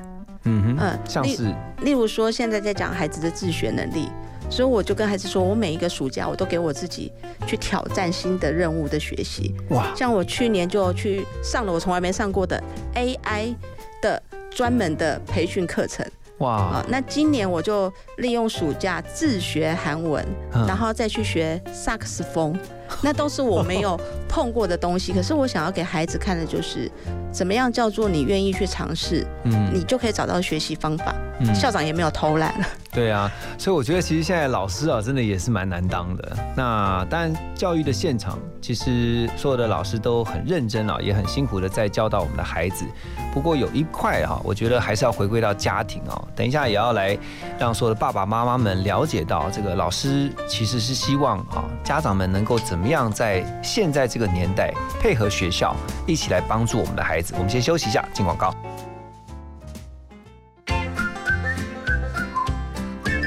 [0.44, 4.09] 嗯哼，嗯像是例如说，现在在讲孩子的自学能力，
[4.49, 7.12] 所以我就跟孩子说，我每一个暑假我都给我自己
[7.47, 9.55] 去挑战新的任务的学习。
[9.68, 12.59] 哇，像我去年就去上了我从来没上过的
[12.94, 13.55] AI
[14.01, 16.03] 的专门的培训课程
[16.39, 16.53] 哇。
[16.55, 20.66] 啊，，那今年我就利用暑假自学韩文，嗯。
[20.66, 22.59] 然后再去学萨克斯风，
[23.03, 25.12] 那都是我没有碰过的东西。
[25.12, 26.91] 可是我想要给孩子看的就是，
[27.32, 31.14] 怎么样叫做你愿意去尝试，嗯你就可以找到学习方法。
[31.39, 32.55] 嗯校长也没有偷懒，
[32.91, 36.34] 对啊，所以我觉得其实现在老师啊，真的也是蛮难当的。
[36.57, 42.87] 那当然，教育的现场，其实所有的老师都很认真啊，也很辛苦的在教导我们的孩子。
[43.34, 46.26] 不过有一块哈、我觉得还是要回归到家庭哦。
[46.34, 47.14] 等一下也要来
[47.59, 54.70] 让所有的爸爸妈妈们了解到，这个老师其实是希望啊，家长们能够怎怎么样在现在这个年代
[55.01, 55.74] 配合学校，
[56.07, 57.33] 一起来帮助我们的孩子。
[57.39, 58.55] 我们先休息一下，进广告。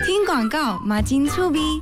[0.05, 1.81] 听广告，马金醋逼。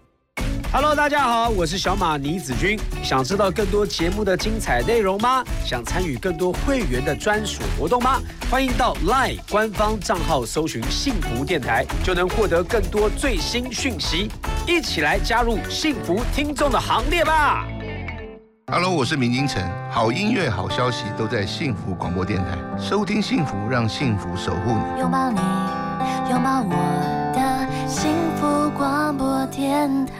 [0.73, 2.79] Hello，大家好，我是小马倪子君。
[3.03, 5.43] 想知道更多节目的精彩内容吗？
[5.65, 8.21] 想参与更多会员的专属活动吗？
[8.49, 14.31] 欢迎到 LINE 官方账号搜寻“幸福电台”，就能获得更多最新讯息。
[14.65, 17.67] 一起来加入幸福听众的行列吧
[18.71, 19.61] ！Hello，我是明金城。
[19.91, 25.01] 好音乐、好消息都在幸福广播电台，收听幸福，让幸福守护你。
[25.01, 25.37] 拥抱你，
[26.29, 26.71] 拥抱我
[27.35, 28.30] 的幸福
[28.69, 30.15] 广播电台。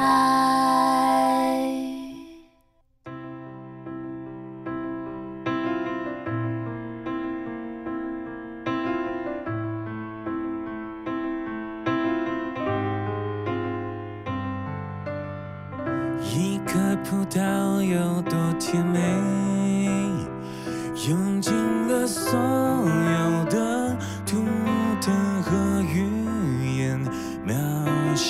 [16.34, 19.00] 一颗葡萄有多甜美，
[21.10, 21.54] 用尽
[21.88, 23.30] 了所有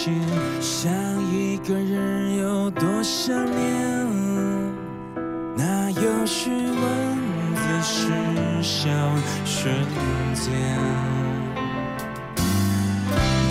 [0.03, 0.09] 写，
[0.59, 0.91] 想
[1.31, 3.53] 一个人有多想念，
[5.55, 7.17] 那有序文
[7.53, 8.09] 字是
[8.63, 8.89] 小
[9.45, 9.71] 瞬
[10.33, 10.51] 间。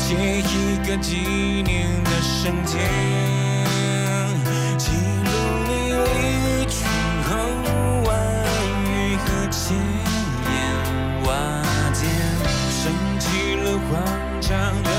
[0.00, 2.80] 借一个纪念的瞬间，
[4.76, 4.90] 记
[5.22, 5.30] 录
[5.68, 5.70] 你
[6.02, 6.84] 离去
[7.28, 7.30] 后
[8.06, 8.10] 万
[8.86, 9.62] 语和千
[10.50, 10.50] 言
[11.26, 11.30] 瓦
[11.92, 12.00] 解，
[12.72, 12.82] 升
[13.20, 13.90] 起了慌
[14.40, 14.50] 张
[14.82, 14.90] 的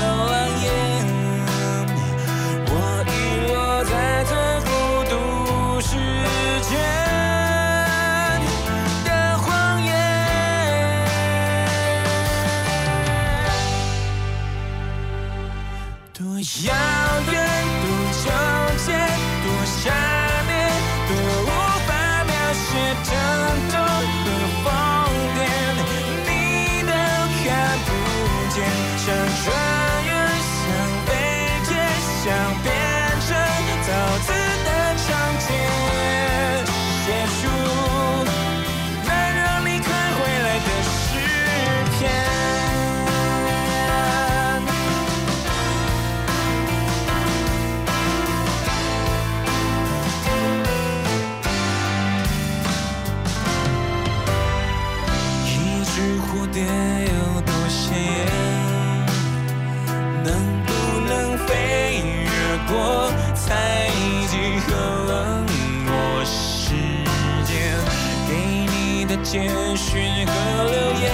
[69.12, 69.42] 的简
[69.76, 70.32] 讯和
[70.64, 71.04] 留言，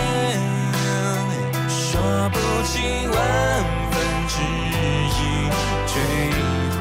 [1.68, 3.18] 说不尽万
[3.90, 3.94] 分
[4.28, 4.34] 之
[5.18, 5.18] 一
[5.88, 5.92] 追
[6.78, 6.80] 悔。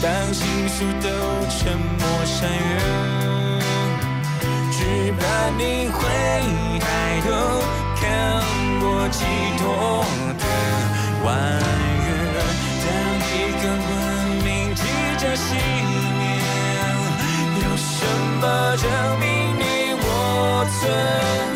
[0.00, 0.38] 当倾
[0.68, 1.08] 诉都
[1.50, 1.58] 沉
[1.98, 2.70] 默山原，
[4.70, 4.78] 只
[5.18, 5.20] 怕
[5.58, 5.98] 你会
[6.78, 6.86] 抬
[7.22, 7.26] 头
[7.96, 8.02] 看
[8.82, 9.18] 我寄
[9.58, 9.64] 托
[10.38, 10.44] 的
[11.24, 11.26] 弯
[12.06, 12.08] 月。
[12.84, 12.88] 当
[13.32, 13.90] 一个文
[14.44, 14.46] 明
[14.76, 14.80] 即
[15.18, 15.50] 将熄，
[18.40, 19.26] 么证明
[19.58, 19.62] 你
[19.98, 20.82] 我存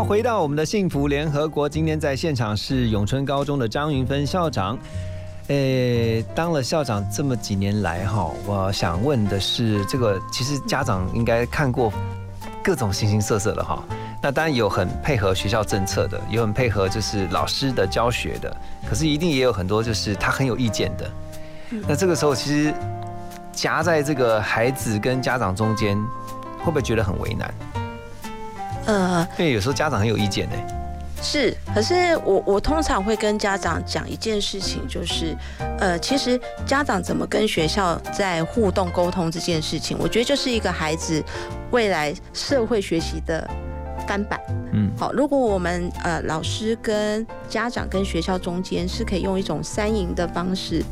[0.00, 4.78] 好，回到我们的幸福联合国，今天在现场是永春高中的张云芬校长。
[5.48, 11.92] 诶，当了校长这么几年来，哈，我想问的是，这个其实家长应该看过
[12.64, 13.84] 各种形形色色的哈。
[14.22, 18.56] 那当然有很配合学校政策的，有很配合就是老师的教学的，
[18.88, 21.10] 可是一定也有很多就是他很有意见的。
[21.86, 22.72] 那这个时候其实
[23.52, 25.94] 夹在这个孩子跟家长中间，
[26.60, 27.52] 会不会觉得很为难？
[28.90, 30.56] 呃，因为有时候家长很有意见呢。
[31.22, 35.36] 是，可是我我通常会跟家长讲一件事情，就是，
[35.78, 41.22] 呃，其实家长怎么跟学校在互动沟通这件事情，我觉得就是一个孩子
[41.70, 43.48] 未来社会学习的
[44.08, 44.40] 翻版。
[44.72, 50.82] 嗯，好，如果我们呃老师跟家长跟学校中间是可以用一种三赢的方式。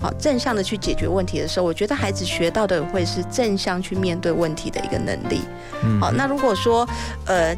[0.00, 5.42] 好，正向的去解决问题的时候，我觉得孩子学到的会是正向去面对问题的一个能力。
[5.82, 6.88] 嗯好，那如果说
[7.26, 7.54] 呃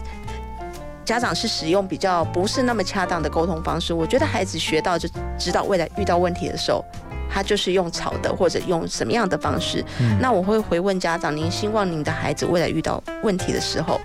[1.05, 6.85] 家长是使用比较不是那么恰当的沟通方式，我觉得孩子学到就知道未来遇到问题的时候，
[7.29, 9.85] 他就是用吵的或者用什么样的方式。
[10.01, 14.01] 嗯那我会回问家长：您希望您的孩子未来遇到问题的时候？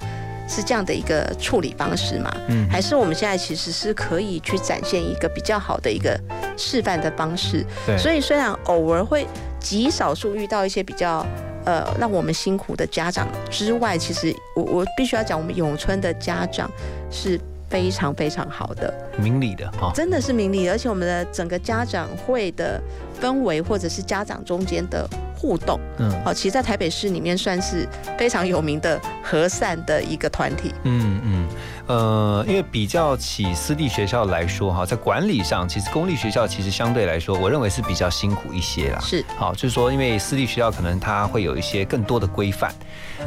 [0.47, 2.31] 是这样的一个处理方式吗？
[2.49, 6.19] 嗯还是我们现在其实是可以去展现一个比较好的一个
[6.57, 7.65] 示范的方式？
[7.85, 9.27] 对所以虽然偶尔会
[9.59, 11.25] 极少数遇到一些比较
[11.65, 16.69] 呃让我们辛苦的家长之外，其实我我必须要讲，我们永春的家长
[17.09, 17.39] 是
[17.69, 19.91] 非常非常好的，明理的哈。
[19.93, 22.81] 真的是明理，而且我们的整个家长会的
[23.21, 27.87] 氛围，或者是家长中间的互动，嗯好，其实，在台北市里面算是
[28.17, 30.73] 非常有名的和善的一个团体。
[30.83, 31.47] 嗯嗯，
[31.87, 38.99] 呃，因为比较起私立学校来说哈，在管理上，其实公立学校其实相对来说，我认为是比较辛苦一些啦。
[39.01, 42.73] 是，好，就是说，因为私立学校可能它会有一些更多的规范，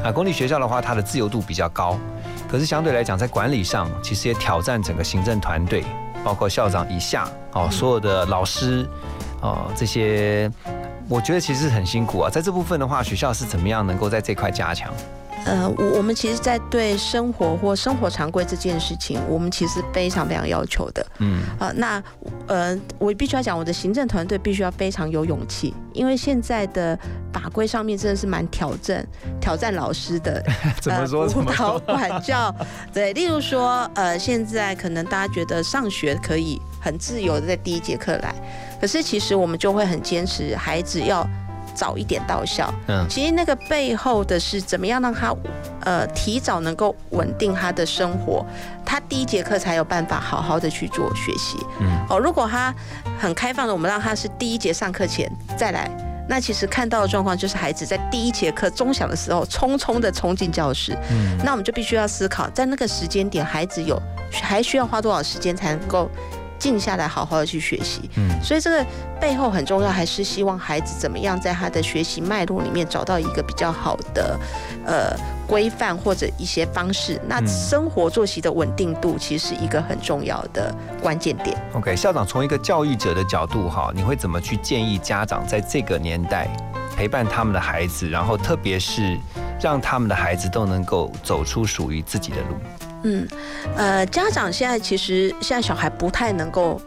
[0.02, 1.98] 啊，公立学校的话，它的自由度比较高。
[2.48, 5.84] 可是相对来讲，在管理上其实也挑战整个行政团队，
[6.24, 8.88] 包括校长以下哦，所有的老师
[9.40, 10.50] 哦这些，
[11.08, 12.30] 我觉得其实很辛苦啊。
[12.30, 14.92] 在这部分的话，学校是怎么样能够在这块加强？
[15.44, 21.06] 呃，我我们其实，在对生活或生活常规这件事情，我们其实非常非常要求的。
[21.18, 22.02] 嗯，啊，那
[22.46, 26.98] 呃，我必须要讲，我的行政团队必须要非常有勇气，因为现在的
[27.32, 29.06] 法规上面真的是蛮挑战
[29.40, 30.44] 挑战老师的。
[30.82, 31.26] 怎么说？
[31.28, 32.54] 辅导管教？
[32.92, 38.34] 对，例如说，呃，现在可能大家觉得上学可以很自由的在第一节课来，
[38.80, 41.26] 可是其实我们就会很坚持，孩子要。
[41.78, 45.32] 早一点到校，嗯，其实那个背后的是怎么样让他，
[45.84, 48.44] 呃，提早能够稳定他的生活，
[48.84, 52.74] 他第一节课才有办法好好的去做学习，嗯，哦，如果他
[53.20, 55.88] 很开放的，我们让他是第一节上课前再来，
[56.28, 63.96] 那其实看到的状况就是孩子在第一节课钟响的时候匆匆的冲进教室，嗯，那我们就必须要思考，在那个时间点，孩子有
[64.32, 66.10] 还需要花多少时间才能够。
[66.58, 68.08] 静下来，好好的去学习。
[68.16, 68.86] 嗯，所以这个
[69.20, 74.38] 背后很重要，还是希望孩子怎么样在他的学习脉络里面找到一个比较好的
[74.84, 77.20] 呃规范或者一些方式。
[77.26, 81.56] 那生活作息的稳定度其实是一个很重要的关键点。
[81.74, 86.48] OK，校长从一个教育者的角度哈，你会怎么去建议家长在这个年代
[86.96, 89.16] 陪伴他们的孩子，然后特别是
[89.60, 92.56] 让他们的孩子都能够走出属于自己的路？
[93.02, 93.26] 嗯，
[93.76, 96.80] 呃，家长现在其实现在小孩不太能够，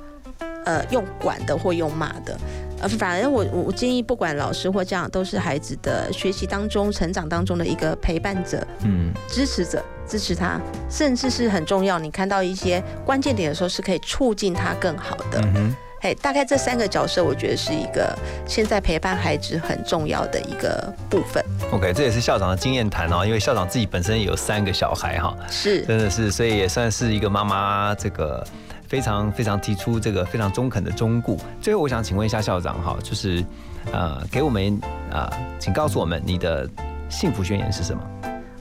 [0.65, 2.37] 呃，用管的或用骂的，
[2.81, 10.59] 呃，反而我我建议，不管老师或家长，都是孩子的学习当中、成长当中的一个陪伴者，嗯，支持者，支持他，
[10.89, 11.97] 甚至是很重要。
[11.97, 15.41] 你看到一些关键点的时候，是可以促进他更好的。
[15.55, 21.45] 嗯嘿，大概这三个角色，我觉得是一个现在陪伴孩子很重要的一个部分。
[21.71, 28.43] OK，这也是校长的经验谈哦，因为校长自己本身也有三个小孩哈，是，真的是，所以也算是一个妈妈，这个
[28.87, 31.39] 非常非常提出这个非常中肯的忠固。
[31.61, 33.45] 最后，我想请问一下校长哈，就是
[33.91, 34.81] 呃，给我们
[35.11, 36.67] 啊，请告诉我们你的
[37.09, 38.03] 幸福宣言是什么？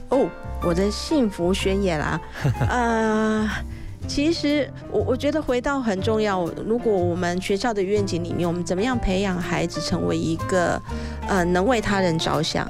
[0.09, 0.29] 哦，
[0.61, 2.21] 我的幸福宣言啊，
[2.69, 3.49] 呃。
[4.07, 6.43] 其实我我觉得回到很重要。
[6.65, 10.81] 如果我们学校的愿景里面，我们怎么样培养孩子成为一个
[11.29, 12.67] 呃能为他人着想，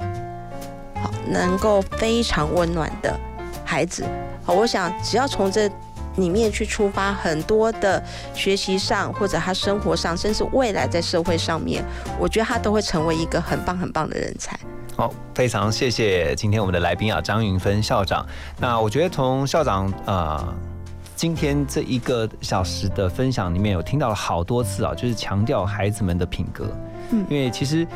[0.94, 3.18] 好能够非常温暖的
[3.64, 4.04] 孩子。
[4.44, 5.68] 好，我想只要从这
[6.16, 8.00] 里面去出发，很多的
[8.34, 11.82] 学习上或者他生活上，甚至未来在社会上面，
[12.20, 14.56] 我觉得他都会成为一个很棒很棒的人才。
[14.94, 18.24] 好，非常谢谢今天我们的来宾啊，张云芬校长。
[18.60, 20.54] 那我觉得从校长呃。
[21.22, 26.66] 今天这一个小时的分享里面有听到了好多次啊，就是强调孩子们的品格。
[27.12, 27.86] 嗯，因为其实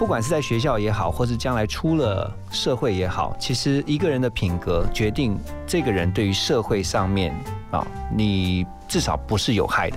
[0.00, 7.32] 不管是在学校也好，或是将来出了社会也好，其实一个人的品格决定这个人对于社会上面
[7.70, 9.96] 啊，你至少不是有害的，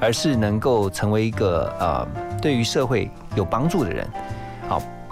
[0.00, 2.06] 而是能够成为一个呃
[2.40, 4.08] 对于社会有帮助的人。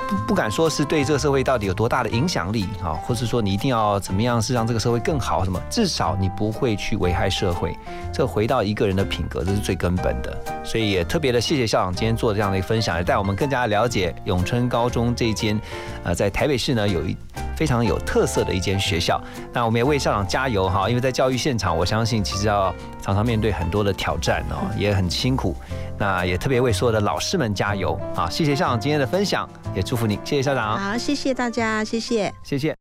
[0.08, 5.60] 不不敢说是对这个社会到底有多大的影响力啊，或是说你一定要怎么样是让这个社会更好什么？
[5.70, 7.76] 至少你不会去危害社会。
[8.12, 10.36] 这回到一个人的品格，这是最根本的。
[10.64, 15.60] 所以也特别的谢谢校长今天做这样的一个分享，也带我们更加了解永春高中这间，
[16.02, 17.16] 呃，在台北市呢有一
[17.56, 19.20] 非常有特色的一间学校。
[19.52, 25.54] 那我们也为校长加油哈，因为在教育现场，我相信其实要常常面对很多的挑战哦，也很辛苦。
[25.96, 28.28] 那也特别为所有的老师们加油啊！
[28.28, 30.76] 谢谢校长今天的分享，也祝福你，谢谢校长。
[30.76, 32.74] 好，谢谢大家，谢谢，谢谢。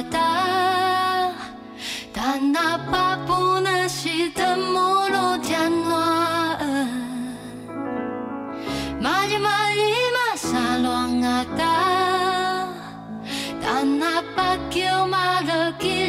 [0.00, 0.18] 阿达，
[2.10, 6.88] 但若爸不那是多么难听乱，
[8.98, 12.66] 慢点慢点嘛，三轮阿达，
[13.62, 15.99] 但若爸叫嘛都急。